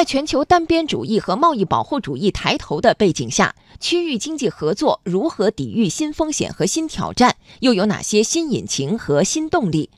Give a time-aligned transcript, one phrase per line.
[0.00, 7.36] 在全球单边主义和贸易保护主义抬头的背景下，区域经济合作如何抵御新风险和新挑战？
[7.58, 9.90] 又有哪些新引擎和新动力？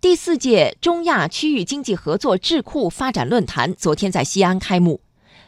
[0.00, 5.00] 第四届中亚区域经济合作智库发展论坛昨天在西安开幕，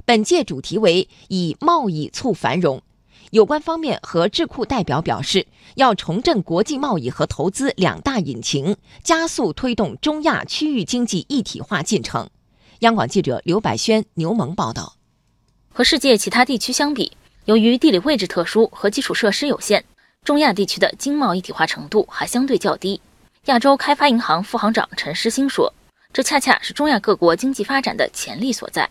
[0.05, 2.81] 本届主题为“以贸易促繁荣”。
[3.33, 12.31] 有关方面和智库代表表示，要重振国际贸易和投资两大引擎，加速推动中亚区域经济一体化进程。
[12.81, 14.95] 央广记者刘百轩、牛萌报道。
[15.73, 19.85] 和世界其他地区相比，由于地理位置特殊和基础设施有限，
[20.23, 23.01] 中亚地区的经贸一体化程度还相对较低。
[23.47, 25.73] 亚洲开发银行副行长陈诗兴说
[26.13, 28.89] ：“这恰恰是中亚各国经济发展的潜力所在。”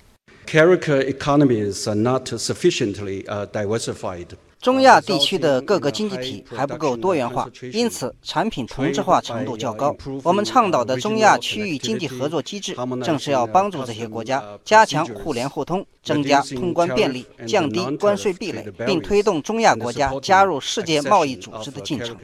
[0.47, 4.27] Character economies are not sufficiently diversified.
[4.61, 9.95] 中亚地区的各个经济体还不够多元化，因此产品同质化程度较高。
[10.23, 22.17] 我们倡导的中亚区域经济合作机制，正是要帮助这些国家加强互联互通，增加通关便利，降低关税壁垒，并推动中亚国家加入世界贸易组织的进程。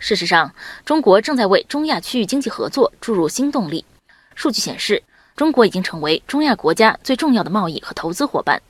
[0.00, 0.52] 事实上，
[0.84, 3.84] 中国正在为中亚区域经济合作注入新动力。
[4.34, 5.02] 数据显示，
[5.36, 8.60] 中国已经成为中亚国家最重要的贸易和投资伙伴。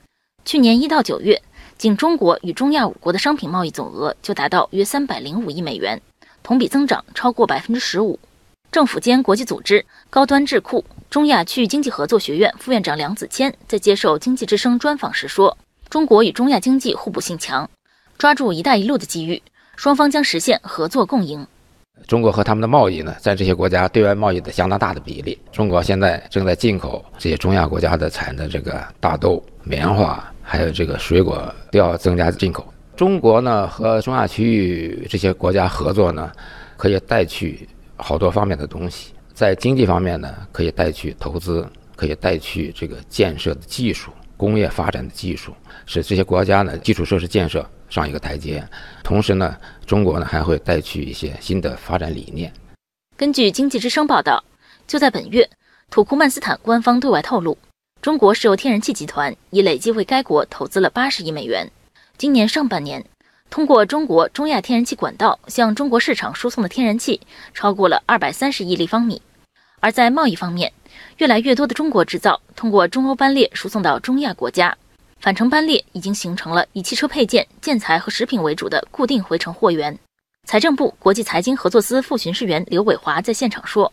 [0.45, 1.41] 去年一到九月，
[1.77, 6.01] 仅中国与中亚五国的商品贸易总额就达到约三百零五亿美元，
[6.41, 8.19] 同比增长超过百分之十五。
[8.71, 15.57] 政府间国际组织高端智库中亚区域经济合作学院副院长梁子谦在接受经济之声专访时说
[15.89, 17.69] ：“中国与中亚经济互补性强，
[18.17, 19.41] 抓住‘一带一路’的机遇，
[19.75, 21.45] 双方将实现合作共赢。”
[22.07, 25.37] 中国和他们的贸易呢，在这些国家对外贸易的相当大的比例。
[25.51, 30.21] 中国现在正在进口这些中亚国家的产的这个大豆、棉花。
[30.41, 32.73] 还有这个水果都要增加进口。
[32.97, 36.31] 中国呢和中亚区域这些国家合作呢，
[36.75, 39.13] 可以带去好多方面的东西。
[39.31, 41.63] 在经济方面呢，可以带去投资，
[41.95, 45.53] 可以带去这个建设的技术、工业发展的技术，
[45.85, 48.67] 使这些国家呢基础设施建设上一个台阶。
[49.03, 49.55] 同时呢，
[49.85, 52.51] 中国呢还会带去一些新的发展理念。
[53.15, 54.43] 根据经济之声报道，
[54.87, 55.47] 就在本月，
[55.91, 57.55] 土库曼斯坦官方对外透露。
[58.01, 61.69] 中国石油天然气集团已累计为该国投资了八十亿美元。
[62.17, 63.03] 今年上半年，
[63.49, 67.19] 通过中国中亚天然气管道向中国市场输送的天然气
[67.53, 69.21] 超过了二百三十亿立方米。
[69.81, 70.71] 而在贸易方面，
[71.17, 74.77] 越来越多的中国制造通过中欧班列输送到中亚国家，
[75.19, 79.99] 返程班列已经形成了以汽车配件、建材和食品为主的固定回程货源。
[80.45, 83.91] 财政部国际财经合作司副巡视员刘伟华在现场说。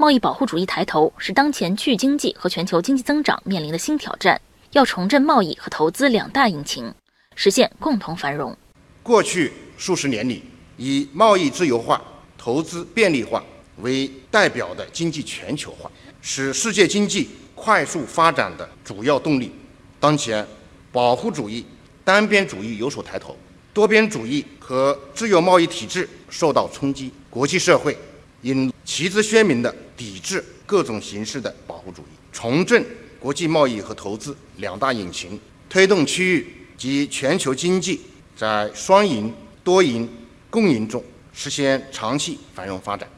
[0.00, 6.94] 贸易保护主义抬头是当前区域经济和全球经济增长面临的新挑战，要重振贸易和投资两大引擎，
[7.34, 8.56] 实现共同繁荣。
[9.02, 10.44] 过去数十年里，
[10.76, 12.00] 以贸易自由化、
[12.38, 13.42] 投资便利化
[13.78, 15.90] 为代表的经济全球化，
[16.22, 19.50] 是世界经济快速发展的主要动力。
[19.98, 20.46] 当前，
[20.92, 21.66] 保护主义、
[22.04, 23.36] 单边主义有所抬头，
[23.74, 27.98] 多边主义和自由贸易体制受到冲击，国际社会
[28.42, 29.72] 因旗帜鲜明地。
[29.96, 32.84] 抵制各种形式的保护主义，重振
[33.18, 35.38] 国际贸易和投资两大引擎，
[35.68, 38.00] 推动区域及全球经济
[38.36, 39.32] 在双赢、
[39.62, 40.08] 多赢、
[40.50, 43.08] 共赢中实现长期繁荣发展。